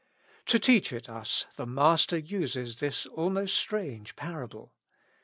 [0.47, 4.73] To teach it us, the Master uses this almost strange parable.